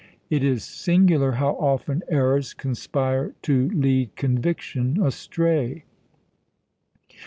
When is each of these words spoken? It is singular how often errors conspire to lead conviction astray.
It 0.31 0.43
is 0.43 0.63
singular 0.63 1.33
how 1.33 1.51
often 1.59 2.01
errors 2.09 2.55
conspire 2.55 3.35
to 3.43 3.69
lead 3.69 4.15
conviction 4.15 4.97
astray. 4.99 5.83